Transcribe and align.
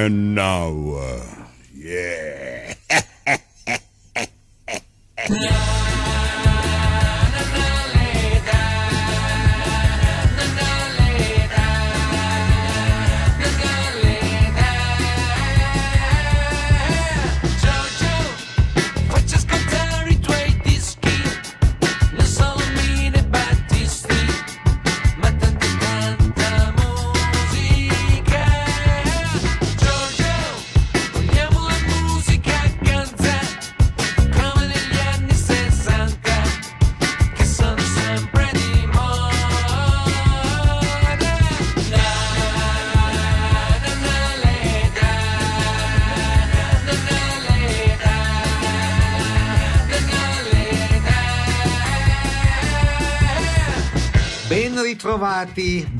And 0.00 0.34
now, 0.34 1.29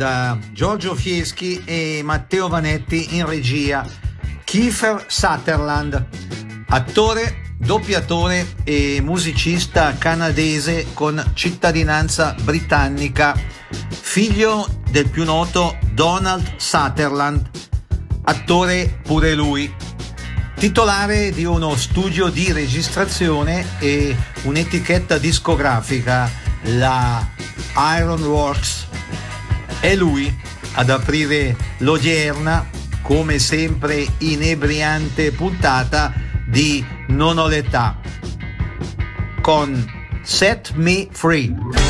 da 0.01 0.39
Giorgio 0.53 0.95
Fieschi 0.95 1.61
e 1.67 2.01
Matteo 2.03 2.49
Vanetti 2.49 3.17
in 3.17 3.27
regia. 3.27 3.87
Kiefer 4.45 5.05
Sutherland, 5.09 6.07
attore, 6.69 7.53
doppiatore 7.59 8.55
e 8.65 9.03
musicista 9.03 9.95
canadese 9.99 10.87
con 10.95 11.23
cittadinanza 11.35 12.35
britannica, 12.41 13.39
figlio 13.91 14.67
del 14.91 15.11
più 15.11 15.25
noto 15.25 15.77
Donald 15.93 16.51
Sutherland, 16.57 17.51
attore 18.23 19.01
pure 19.03 19.35
lui, 19.35 19.71
titolare 20.57 21.31
di 21.31 21.45
uno 21.45 21.77
studio 21.77 22.31
di 22.31 22.53
registrazione 22.53 23.67
e 23.79 24.17
un'etichetta 24.45 25.19
discografica, 25.19 26.31
la 26.63 27.23
Ironworks. 27.99 28.80
È 29.81 29.95
lui 29.95 30.33
ad 30.75 30.91
aprire 30.91 31.57
l'odierna, 31.79 32.69
come 33.03 33.39
sempre 33.39 34.07
inebriante 34.19 35.33
puntata 35.33 36.13
di 36.47 36.85
Non 37.09 37.39
ho 37.39 37.49
l'età 37.49 37.99
con 39.41 39.85
Set 40.23 40.73
Me 40.75 41.09
Free. 41.11 41.90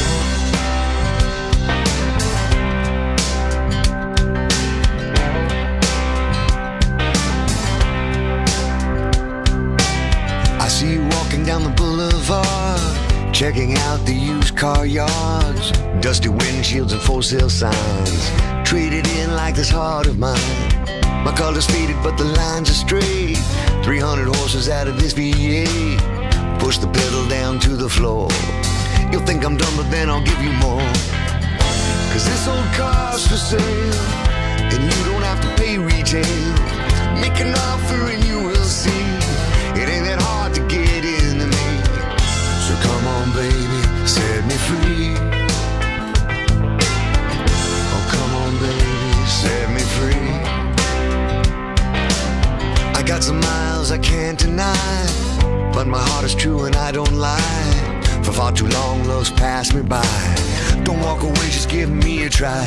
Checking 13.53 13.75
out 13.79 13.99
the 14.07 14.15
used 14.15 14.57
car 14.57 14.87
yards, 14.87 15.73
dusty 16.01 16.29
windshields 16.29 16.93
and 16.93 17.01
for 17.03 17.21
sale 17.21 17.51
signs, 17.51 18.31
traded 18.65 19.05
in 19.19 19.35
like 19.35 19.57
this 19.57 19.69
heart 19.69 20.07
of 20.07 20.21
mine. 20.21 20.39
My 21.25 21.35
color's 21.37 21.67
faded, 21.67 21.97
but 22.01 22.17
the 22.17 22.27
lines 22.27 22.71
are 22.71 22.81
straight. 22.87 23.39
300 23.83 24.37
horses 24.37 24.69
out 24.69 24.87
of 24.87 25.01
this 25.01 25.15
V8. 25.15 26.61
Push 26.61 26.79
the 26.79 26.87
pedal 26.87 27.27
down 27.29 27.59
to 27.59 27.71
the 27.71 27.89
floor. 27.89 28.29
You'll 29.11 29.27
think 29.27 29.45
I'm 29.45 29.57
done, 29.57 29.77
but 29.77 29.91
then 29.91 30.09
I'll 30.09 30.25
give 30.25 30.41
you 30.41 30.53
more. 30.53 30.93
Cause 32.13 32.25
this 32.25 32.47
old 32.47 32.71
car's 32.79 33.27
for 33.27 33.37
sale, 33.37 34.05
and 34.73 34.81
you 34.81 35.05
don't 35.11 35.23
have 35.23 35.41
to 35.41 35.51
pay 35.61 35.77
retail. 35.77 36.55
Make 37.21 37.41
an 37.41 37.53
offer 37.53 38.13
and 38.13 38.25
you 38.25 38.39
will 38.45 38.65
see. 38.65 39.20
Baby, 43.41 43.83
set 44.07 44.45
me 44.51 44.57
free. 44.69 45.15
Oh, 47.95 48.05
come 48.15 48.33
on, 48.43 48.53
baby, 48.67 49.13
set 49.41 49.67
me 49.77 49.85
free. 49.97 50.29
I 52.99 53.03
got 53.03 53.23
some 53.23 53.41
miles 53.41 53.91
I 53.91 53.99
can't 53.99 54.39
deny, 54.39 55.07
but 55.73 55.87
my 55.87 56.03
heart 56.09 56.25
is 56.27 56.35
true 56.35 56.65
and 56.67 56.77
I 56.77 56.93
don't 56.93 57.15
lie. 57.15 57.77
For 58.25 58.33
far 58.33 58.53
too 58.53 58.69
long, 58.69 59.05
love's 59.05 59.31
passed 59.31 59.73
me 59.75 59.83
by. 59.83 60.19
Don't 60.85 61.01
walk 61.01 61.23
away, 61.23 61.47
just 61.57 61.71
give 61.71 61.89
me 61.89 62.25
a 62.25 62.29
try. 62.29 62.67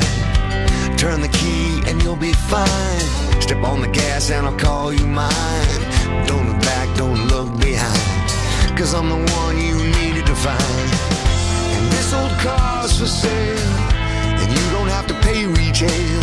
Turn 0.96 1.20
the 1.20 1.32
key 1.40 1.68
and 1.86 2.02
you'll 2.02 2.22
be 2.30 2.32
fine. 2.32 3.06
Step 3.40 3.62
on 3.62 3.80
the 3.80 3.92
gas 4.00 4.30
and 4.30 4.44
I'll 4.46 4.58
call 4.58 4.92
you 4.92 5.06
mine. 5.06 5.80
Don't 6.26 6.46
look 6.48 6.60
back, 6.62 6.88
don't 6.96 7.28
look 7.28 7.48
behind. 7.60 8.14
Cause 8.76 8.92
I'm 8.92 9.08
the 9.08 9.32
one 9.40 9.56
you 9.56 9.76
needed 9.98 10.23
to 10.34 10.40
find. 10.40 10.90
And 11.76 11.92
this 11.92 12.12
old 12.12 12.32
car's 12.38 12.98
for 12.98 13.06
sale. 13.06 13.74
And 14.40 14.50
you 14.50 14.64
don't 14.70 14.88
have 14.88 15.06
to 15.06 15.14
pay 15.26 15.46
retail. 15.46 16.20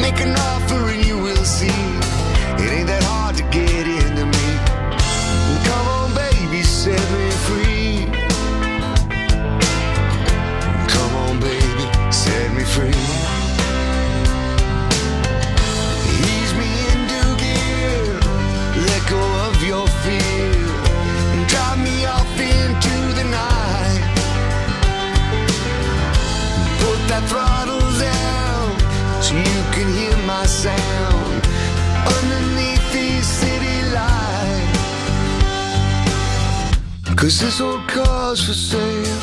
Make 0.00 0.20
an 0.20 0.34
offer 0.36 0.90
and 0.90 1.04
you 1.04 1.18
will 1.18 1.44
see. 1.44 1.82
It 2.62 2.70
ain't 2.76 2.88
that 2.88 3.02
hard 3.04 3.36
to 3.36 3.42
get 3.44 3.86
into 3.86 4.24
me. 4.26 4.48
Come 5.68 5.86
on, 5.98 6.14
baby, 6.14 6.62
set 6.62 7.04
me 7.18 7.30
free. 7.46 8.06
Come 10.94 11.12
on, 11.24 11.40
baby, 11.40 12.12
set 12.12 12.52
me 12.54 12.64
free. 12.64 13.39
Throttle 27.28 27.86
down 27.98 29.22
so 29.22 29.34
you 29.34 29.60
can 29.74 29.88
hear 29.98 30.16
my 30.26 30.46
sound 30.46 31.42
underneath 32.16 32.92
these 32.92 33.26
city. 33.26 33.60
Cause 37.20 37.38
this 37.38 37.60
old 37.60 37.86
car's 37.86 38.42
for 38.42 38.54
sale. 38.54 39.20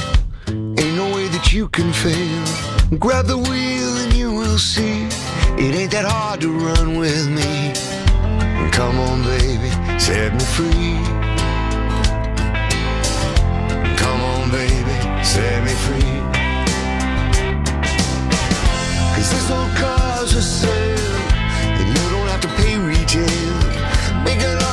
Ain't 0.50 0.96
no 0.96 1.16
way 1.16 1.28
that 1.30 1.52
you 1.52 1.68
can 1.70 1.92
fail. 1.92 3.00
Grab 3.00 3.26
the 3.26 3.40
wheel 3.40 3.98
and 4.04 4.14
you 4.14 4.32
will 4.32 4.60
see. 4.60 5.08
It 5.58 5.74
ain't 5.74 5.90
that 5.94 6.06
hard 6.06 6.42
to 6.42 6.52
run 6.52 7.00
with 7.00 7.28
me. 7.28 7.74
Come 8.72 9.00
on, 9.00 9.24
baby, 9.24 9.72
set 10.00 10.32
me 10.32 10.46
free. 10.56 10.94
Come 13.98 14.22
on, 14.22 14.52
baby, 14.52 15.24
set 15.24 15.64
me 15.64 15.72
free. 15.72 16.27
This 19.30 19.52
old 19.52 19.70
car's 19.76 20.32
for 20.32 20.42
sale. 20.42 21.16
And 21.80 21.88
you 21.90 22.10
don't 22.12 22.28
have 22.28 22.42
to 22.42 22.48
pay 22.60 22.78
retail. 22.78 24.24
Make 24.24 24.42
an 24.42 24.67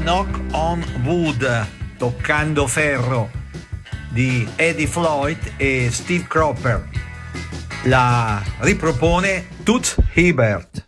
Knock 0.00 0.40
on 0.52 0.84
Wood, 1.04 1.66
toccando 1.96 2.66
ferro 2.66 3.30
di 4.10 4.46
Eddie 4.56 4.86
Floyd 4.86 5.54
e 5.56 5.88
Steve 5.90 6.26
Cropper. 6.28 6.88
La 7.84 8.42
ripropone 8.58 9.46
Toots 9.62 9.96
Hibbert. 10.12 10.83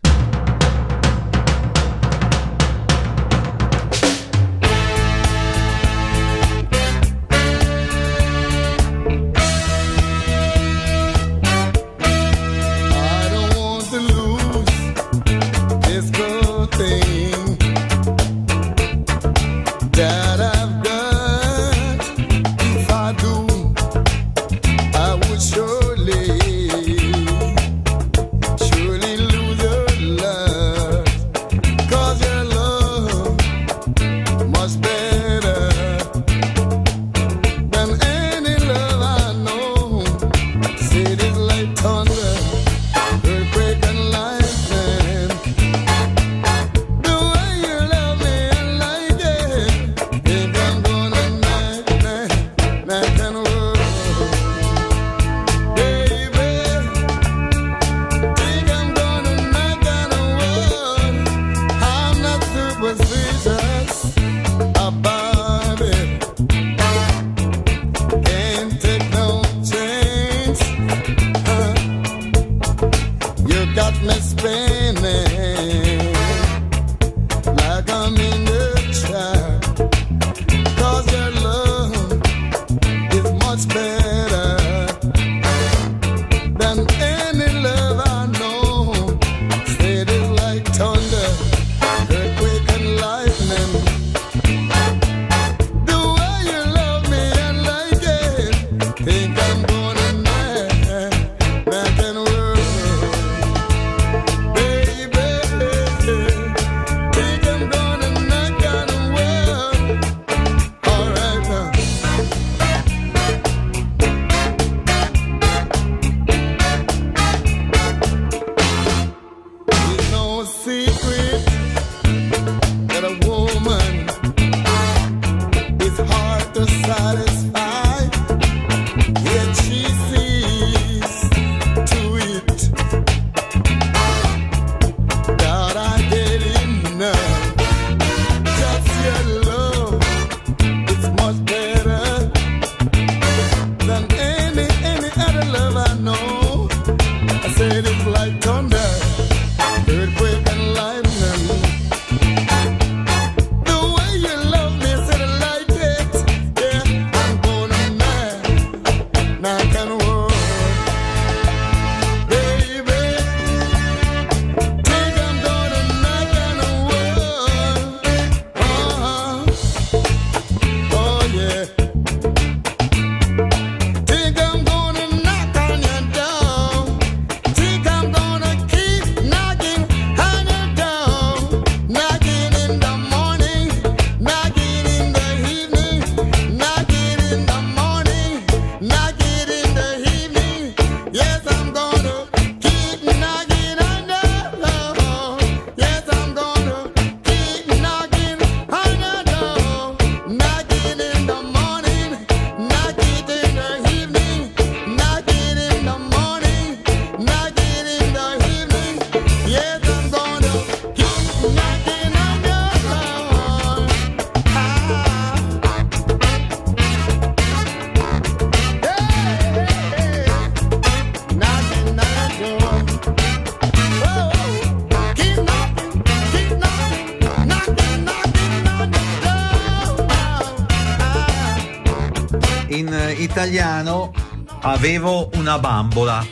Avevo 235.07 235.31
una 235.35 235.59
bambola 235.61 236.27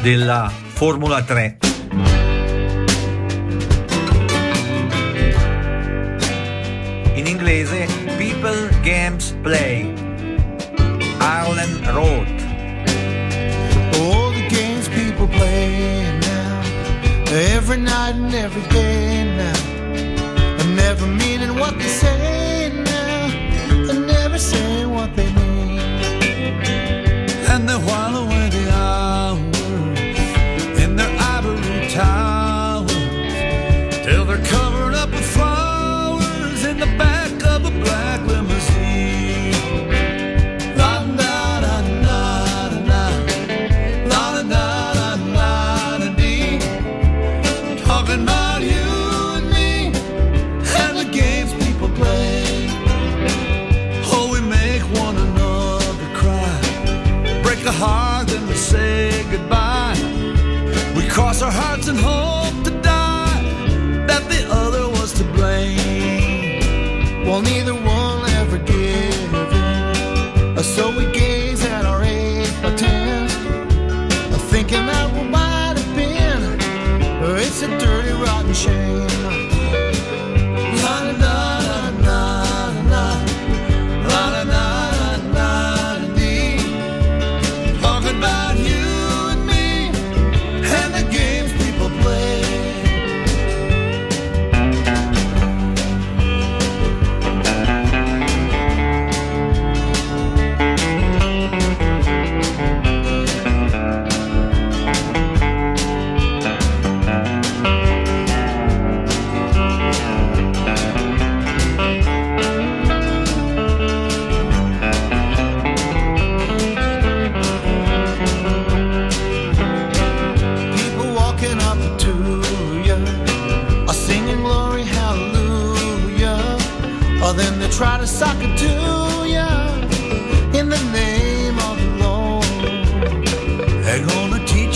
della 0.00 0.48
Formula 0.48 1.22
3. 1.24 1.59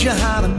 You 0.05 0.11
how 0.11 0.39
to 0.39 0.54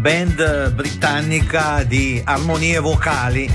band 0.00 0.72
britannica 0.72 1.82
di 1.82 2.22
armonie 2.24 2.78
vocali 2.78 3.46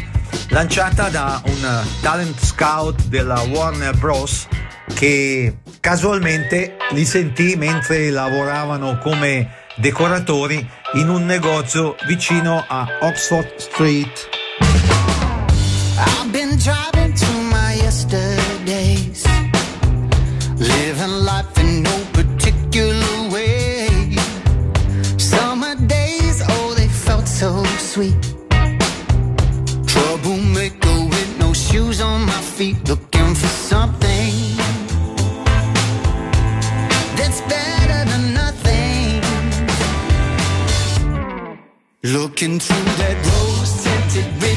lanciata 0.50 1.10
da 1.10 1.42
un 1.44 1.84
talent 2.02 2.40
scout 2.40 3.06
della 3.06 3.42
Warner 3.42 3.98
Bros. 3.98 4.48
che 4.94 5.58
casualmente 5.80 6.78
li 6.92 7.04
sentì 7.04 7.56
mentre 7.56 8.12
lavoravano 8.12 9.00
come 9.00 9.50
decoratori 9.78 10.64
in 10.94 11.10
un 11.10 11.26
negozio 11.26 11.96
vicino 12.06 12.64
a 12.68 13.00
Oxford 13.02 13.56
Street. 13.56 14.25
Looking 42.36 42.60
through 42.60 42.84
that 42.98 43.16
rose 43.28 43.82
tinted 43.82 44.42
window 44.42 44.55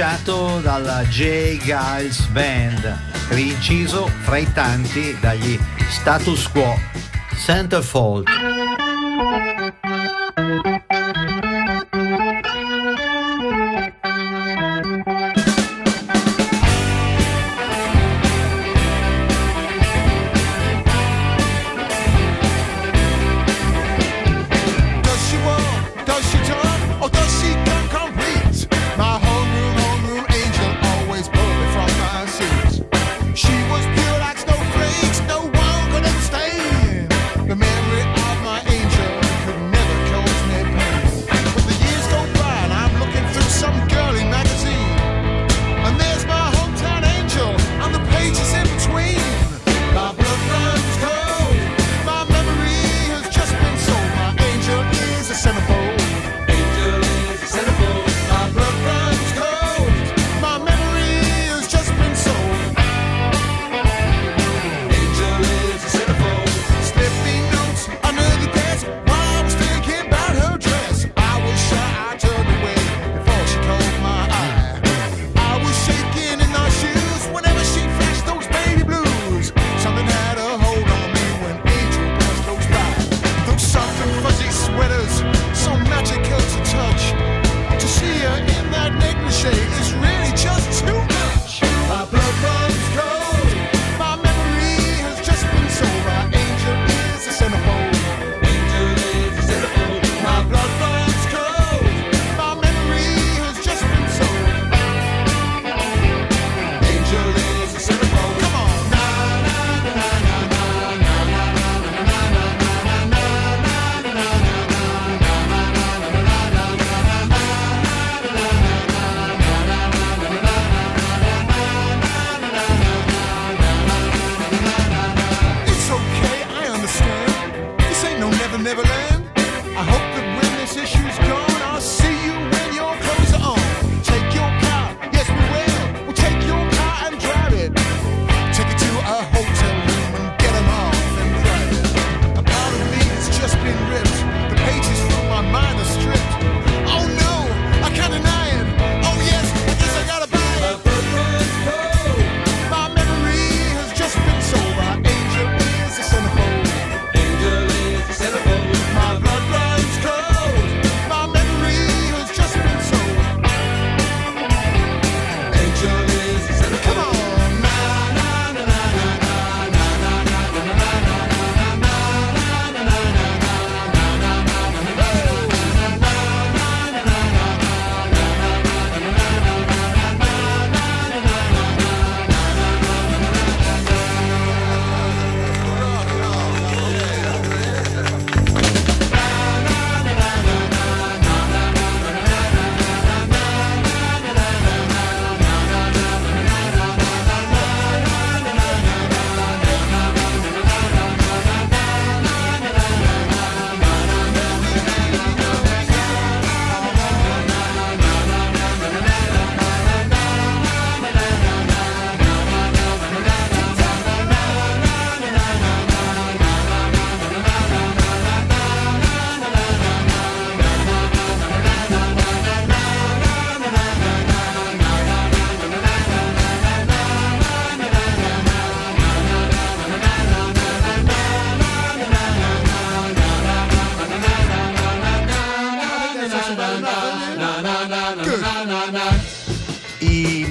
rilasciato 0.00 0.60
dalla 0.60 1.02
J. 1.02 1.58
Giles 1.58 2.24
Band, 2.28 2.98
rinciso 3.28 4.06
fra 4.22 4.38
i 4.38 4.50
tanti 4.50 5.14
dagli 5.20 5.58
Status 5.90 6.48
Quo, 6.48 6.74
Centerfold. 7.36 8.49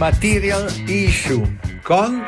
Material 0.09 0.65
Issue. 0.89 1.45
Com 1.85 2.18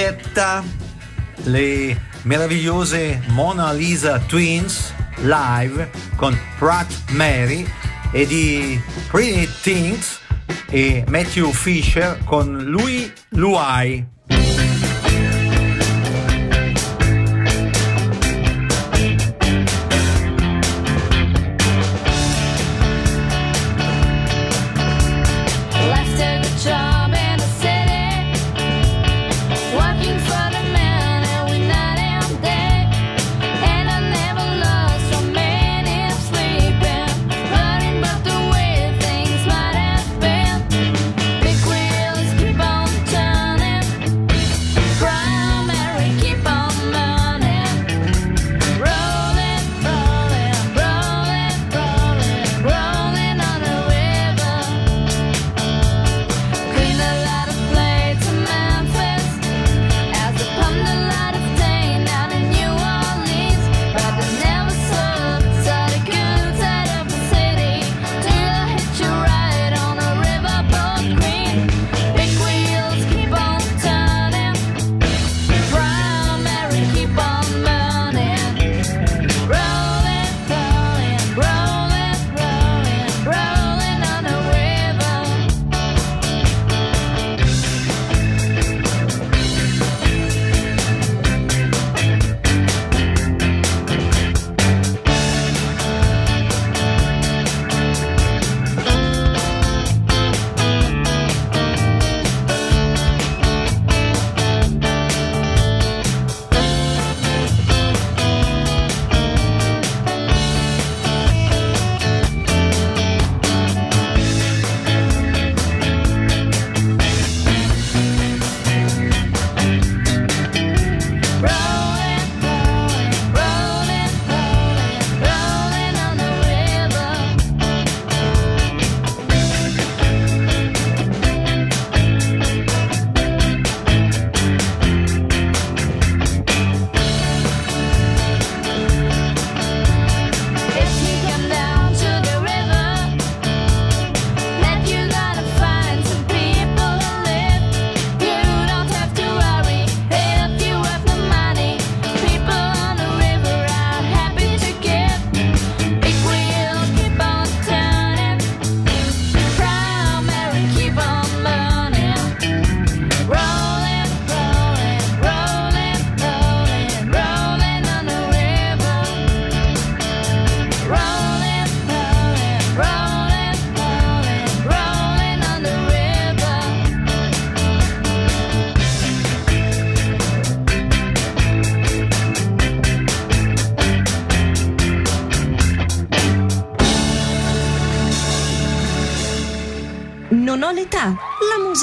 doppietta, 0.00 0.64
le 1.44 2.00
meravigliose 2.22 3.20
Mona 3.28 3.70
Lisa 3.72 4.18
Twins 4.20 4.94
live 5.18 5.90
con 6.16 6.38
Pratt 6.58 6.90
Mary 7.10 7.70
e 8.10 8.26
di 8.26 8.80
Pretty 9.08 9.46
Things 9.60 10.18
e 10.70 11.04
Matthew 11.06 11.50
Fisher 11.52 12.18
con 12.24 12.64
Louis 12.64 13.12
Luai. 13.30 14.06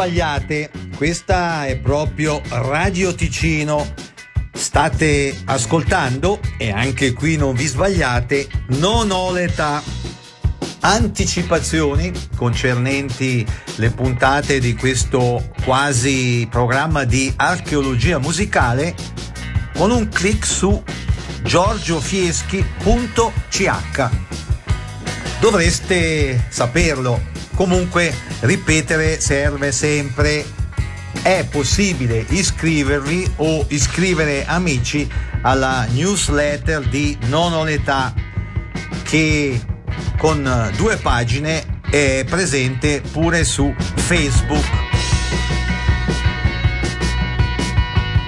sbagliate. 0.00 0.70
Questa 0.96 1.66
è 1.66 1.76
proprio 1.76 2.40
Radio 2.48 3.14
Ticino. 3.14 3.92
State 4.50 5.36
ascoltando 5.44 6.40
e 6.56 6.70
anche 6.70 7.12
qui 7.12 7.36
non 7.36 7.54
vi 7.54 7.66
sbagliate, 7.66 8.48
non 8.78 9.10
ho 9.10 9.30
l'età. 9.30 9.82
Anticipazioni 10.80 12.10
concernenti 12.34 13.46
le 13.74 13.90
puntate 13.90 14.58
di 14.58 14.74
questo 14.74 15.50
quasi 15.64 16.48
programma 16.50 17.04
di 17.04 17.30
archeologia 17.36 18.18
musicale 18.18 18.94
con 19.76 19.90
un 19.90 20.08
clic 20.08 20.46
su 20.46 20.82
giorgiofieschi.ch. 21.42 24.08
Dovreste 25.40 26.46
saperlo, 26.48 27.20
Comunque, 27.60 28.14
ripetere 28.40 29.20
serve 29.20 29.70
sempre. 29.70 30.46
È 31.20 31.46
possibile 31.50 32.24
iscrivervi 32.26 33.32
o 33.36 33.66
iscrivere 33.68 34.46
amici 34.46 35.06
alla 35.42 35.84
newsletter 35.90 36.88
di 36.88 37.18
Non 37.26 37.52
ho 37.52 37.62
l'età 37.62 38.14
che 39.02 39.60
con 40.16 40.72
due 40.76 40.96
pagine 40.96 41.82
è 41.90 42.24
presente 42.26 43.02
pure 43.12 43.44
su 43.44 43.74
Facebook. 43.76 44.64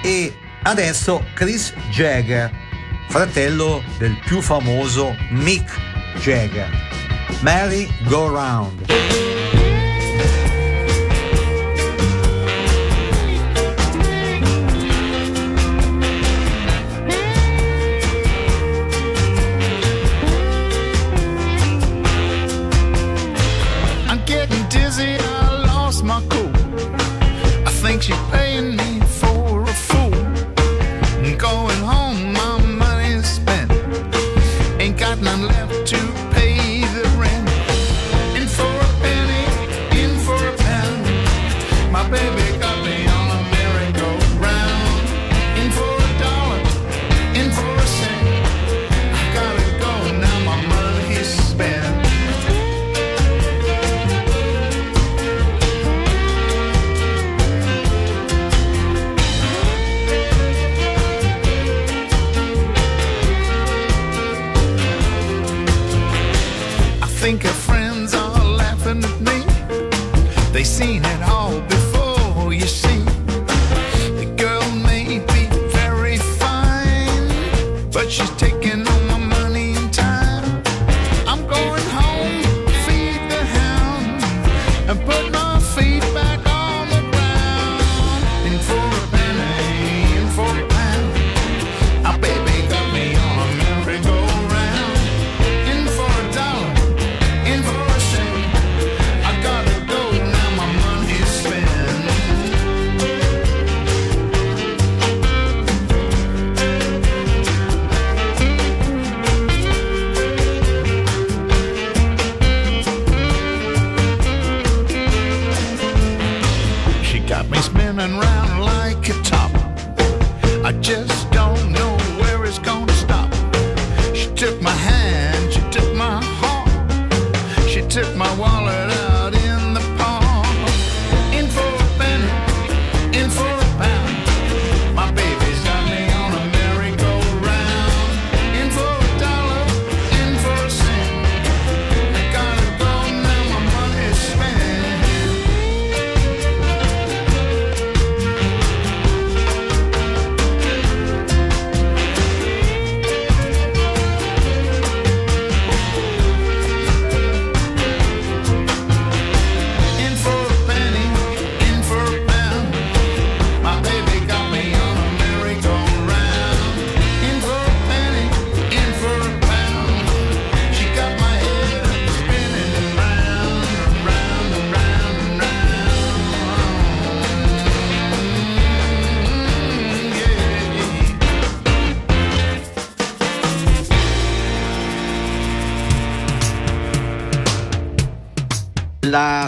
E 0.03 0.37
adesso 0.64 1.24
Chris 1.33 1.72
Jagger, 1.91 2.51
fratello 3.09 3.83
del 3.97 4.14
più 4.26 4.43
famoso 4.43 5.16
Mick 5.30 5.72
Jagger. 6.20 6.91
Merry 7.43 7.88
Go 8.09 8.32
Round. 8.32 9.32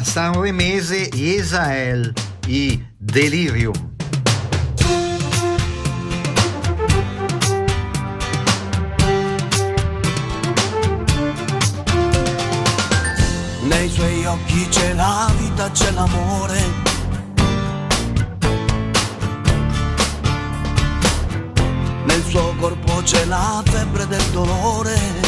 sanremese 0.04 1.08
Esael, 1.10 2.12
i 2.46 2.80
Delirium. 2.98 3.72
Nei 13.62 13.88
suoi 13.88 14.24
occhi 14.26 14.68
c'è 14.68 14.92
la 14.92 15.32
vita, 15.38 15.70
c'è 15.70 15.90
l'amore. 15.90 16.62
Nel 22.04 22.22
suo 22.28 22.54
corpo 22.60 23.02
c'è 23.02 23.24
la 23.24 23.62
febbre 23.64 24.06
del 24.06 24.24
dolore. 24.32 25.23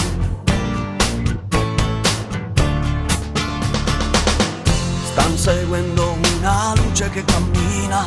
Stan 5.16 5.38
seguendo 5.38 6.14
una 6.34 6.74
luce 6.76 7.08
che 7.08 7.24
cammina. 7.24 8.04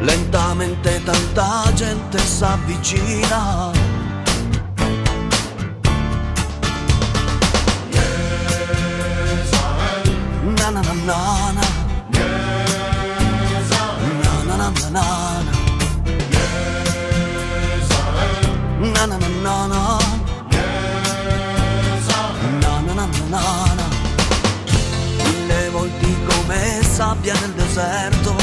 Lentamente 0.00 1.02
tanta 1.04 1.70
gente 1.74 2.18
s'avvicina. 2.18 3.87
sabbia 27.08 27.32
nel 27.40 27.52
deserto. 27.52 28.36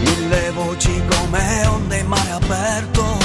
Mille 0.00 0.50
voci 0.52 1.02
come 1.06 1.66
onde 1.66 1.98
in 1.98 2.06
mare 2.06 2.30
aperto. 2.30 3.18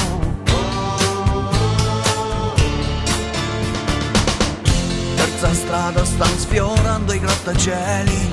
Terza 5.15 5.53
strada 5.53 6.03
sta 6.03 6.25
sfiorando 6.25 7.13
i 7.13 7.19
grattacieli. 7.19 8.31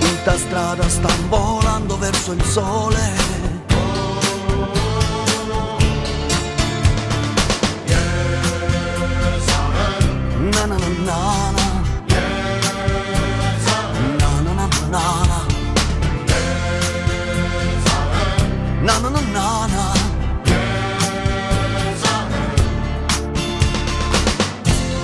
Quinta 0.00 0.36
strada 0.38 0.88
sta 0.88 1.08
volando 1.28 1.96
verso 1.98 2.32
il 2.32 2.42
sole. 2.42 3.33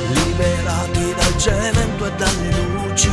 Liberati 0.09 1.15
dal 1.15 1.37
cemento 1.37 2.07
e 2.07 2.13
dalle 2.17 2.51
luci. 2.57 3.11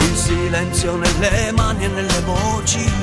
Il 0.00 0.16
silenzio 0.16 0.96
nelle 0.96 1.52
mani 1.52 1.84
e 1.84 1.88
nelle 1.88 2.20
voci. 2.24 2.95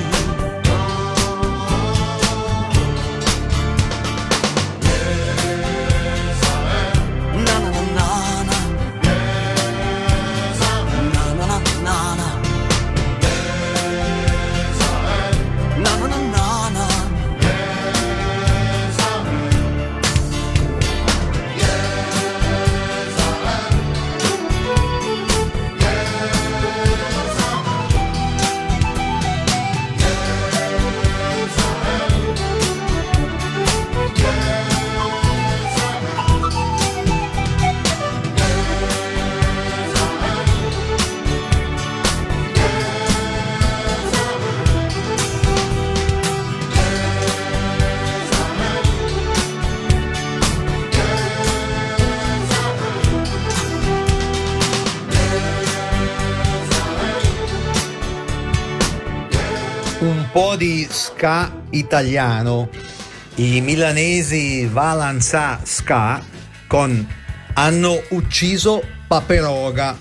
ska 61.24 61.46
italiano, 61.70 62.68
i 63.36 63.60
milanesi 63.62 64.66
Valanza 64.66 65.58
Ska 65.64 66.20
con 66.68 67.06
Hanno 67.54 68.02
ucciso 68.10 68.82
Paperoga. 69.08 69.96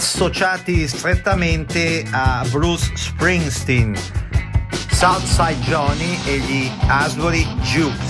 associati 0.00 0.88
strettamente 0.88 2.02
a 2.10 2.42
Bruce 2.48 2.90
Springsteen, 2.94 3.94
Southside 4.92 5.60
Johnny 5.60 6.18
e 6.24 6.38
gli 6.38 6.70
Asbury 6.86 7.44
Jukes. 7.60 8.09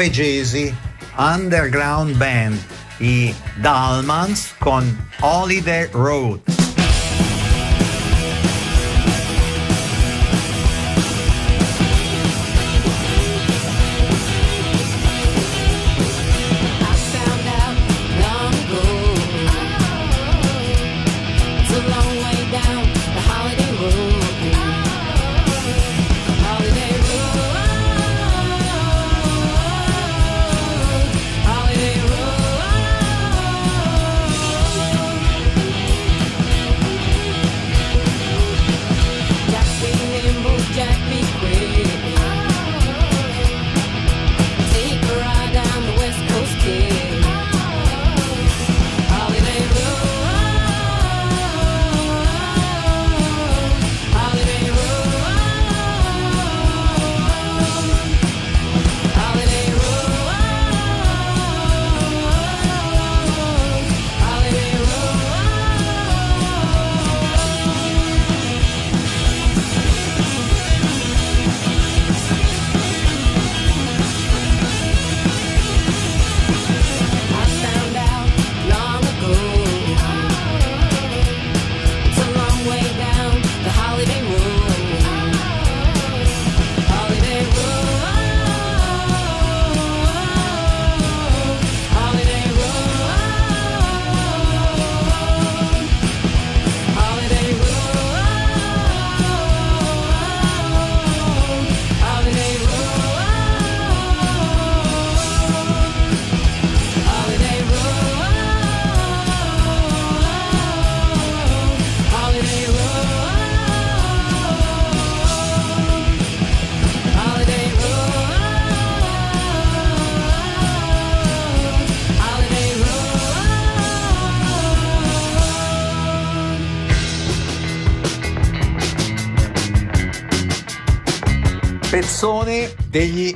Norvegesi 0.00 0.74
underground 1.18 2.16
band, 2.16 2.58
i 3.00 3.34
Dalmans 3.60 4.54
con 4.58 4.96
Holiday 5.20 5.88
Road. 5.92 6.49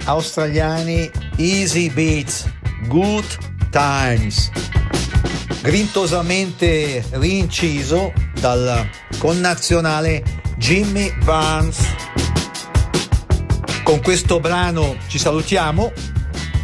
Australiani 0.05 1.11
Easy 1.37 1.91
Beats, 1.91 2.47
Good 2.87 3.25
Times. 3.71 4.51
Grintosamente 5.63 7.05
rinciso 7.13 8.13
dal 8.39 8.89
connazionale 9.19 10.23
Jimmy 10.57 11.13
Barnes. 11.25 11.79
Con 13.83 14.01
questo 14.01 14.41
brano 14.41 14.97
ci 15.09 15.19
salutiamo. 15.19 15.93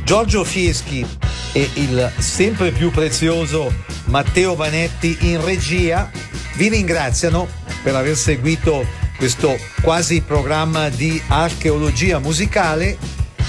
Giorgio 0.04 0.44
Fieschi 0.44 1.06
e 1.52 1.70
il 1.74 2.12
sempre 2.18 2.70
più 2.70 2.90
prezioso 2.90 3.72
Matteo 4.04 4.54
Vanetti 4.54 5.16
in 5.20 5.44
regia 5.44 6.10
vi 6.56 6.68
ringraziano 6.68 7.48
per 7.82 7.94
aver 7.94 8.16
seguito 8.16 8.84
questo 9.16 9.56
quasi 9.82 10.22
programma 10.22 10.88
di 10.88 11.20
archeologia 11.28 12.18
musicale 12.18 12.98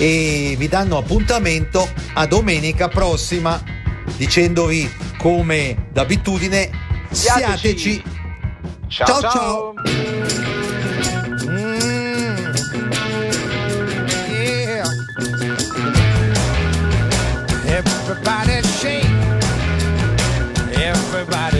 e 0.01 0.55
vi 0.57 0.67
danno 0.67 0.97
appuntamento 0.97 1.87
a 2.13 2.25
domenica 2.25 2.87
prossima 2.87 3.61
dicendovi 4.17 4.91
come 5.19 5.89
d'abitudine 5.91 6.71
siateci. 7.11 8.03
ciao. 8.87 9.19
ciao. 9.19 9.73
Yeah. 14.27 14.87
Everybody 17.67 18.63
shake. 18.63 19.05
Everybody 20.73 21.50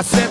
I 0.00 0.02
said 0.02 0.29